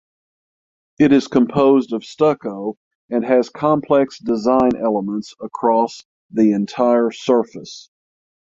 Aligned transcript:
It 0.97 1.11
is 1.13 1.27
composed 1.27 1.93
of 1.93 2.03
stucco 2.03 2.75
and 3.11 3.23
has 3.23 3.49
complex 3.51 4.17
design 4.17 4.71
elements 4.75 5.35
across 5.39 6.03
the 6.31 6.53
entire 6.53 7.11
surface. 7.11 7.87